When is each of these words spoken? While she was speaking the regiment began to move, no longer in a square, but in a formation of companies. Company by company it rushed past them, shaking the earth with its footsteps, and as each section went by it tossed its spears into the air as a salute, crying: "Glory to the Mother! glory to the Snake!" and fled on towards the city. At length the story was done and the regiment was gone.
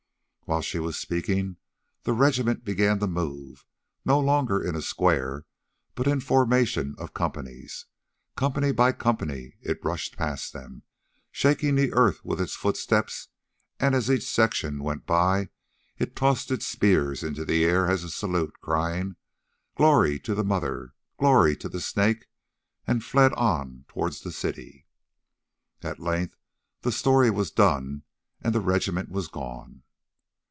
While 0.45 0.61
she 0.61 0.79
was 0.79 0.99
speaking 0.99 1.55
the 2.03 2.11
regiment 2.11 2.65
began 2.65 2.99
to 2.99 3.07
move, 3.07 3.65
no 4.03 4.19
longer 4.19 4.61
in 4.61 4.75
a 4.75 4.81
square, 4.81 5.45
but 5.95 6.07
in 6.07 6.17
a 6.17 6.19
formation 6.19 6.93
of 6.97 7.13
companies. 7.13 7.85
Company 8.35 8.73
by 8.73 8.91
company 8.91 9.55
it 9.61 9.79
rushed 9.81 10.17
past 10.17 10.51
them, 10.51 10.83
shaking 11.31 11.75
the 11.75 11.93
earth 11.93 12.25
with 12.25 12.41
its 12.41 12.53
footsteps, 12.53 13.29
and 13.79 13.95
as 13.95 14.11
each 14.11 14.29
section 14.29 14.83
went 14.83 15.05
by 15.05 15.47
it 15.97 16.17
tossed 16.17 16.51
its 16.51 16.67
spears 16.67 17.23
into 17.23 17.45
the 17.45 17.63
air 17.63 17.89
as 17.89 18.03
a 18.03 18.09
salute, 18.09 18.59
crying: 18.59 19.15
"Glory 19.77 20.19
to 20.19 20.35
the 20.35 20.43
Mother! 20.43 20.93
glory 21.17 21.55
to 21.55 21.69
the 21.69 21.79
Snake!" 21.79 22.25
and 22.85 23.05
fled 23.05 23.31
on 23.35 23.85
towards 23.87 24.19
the 24.19 24.33
city. 24.33 24.85
At 25.81 25.97
length 26.01 26.35
the 26.81 26.91
story 26.91 27.29
was 27.31 27.51
done 27.51 28.03
and 28.41 28.53
the 28.53 28.59
regiment 28.59 29.07
was 29.07 29.29
gone. 29.29 29.83